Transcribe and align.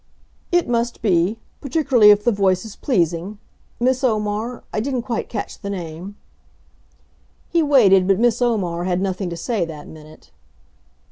"It 0.51 0.67
must 0.67 1.03
be. 1.03 1.37
Particularly 1.61 2.09
if 2.09 2.23
the 2.23 2.31
voice 2.31 2.65
is 2.65 2.75
pleasing. 2.75 3.37
Miss 3.79 4.03
Omar 4.03 4.63
I 4.73 4.79
didn't 4.79 5.03
quite 5.03 5.29
catch 5.29 5.59
the 5.59 5.69
name" 5.69 6.15
He 7.53 7.61
waited. 7.61 8.07
But 8.07 8.17
Miss 8.17 8.41
Omar 8.41 8.85
had 8.85 8.99
nothing 8.99 9.29
to 9.29 9.37
say 9.37 9.63
that 9.63 9.87
minute. 9.87 10.31